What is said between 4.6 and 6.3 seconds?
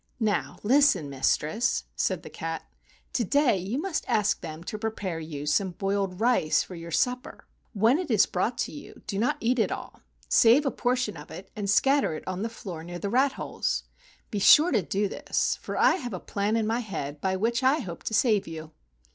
to prepare you some boiled